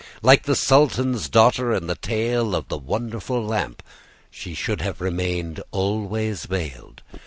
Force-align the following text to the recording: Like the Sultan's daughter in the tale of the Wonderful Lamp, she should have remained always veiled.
Like 0.23 0.45
the 0.45 0.55
Sultan's 0.55 1.29
daughter 1.29 1.71
in 1.71 1.85
the 1.85 1.93
tale 1.93 2.55
of 2.55 2.69
the 2.69 2.77
Wonderful 2.79 3.45
Lamp, 3.45 3.83
she 4.31 4.55
should 4.55 4.81
have 4.81 4.99
remained 4.99 5.61
always 5.71 6.45
veiled. 6.45 7.03